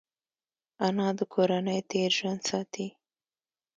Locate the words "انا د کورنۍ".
0.85-1.79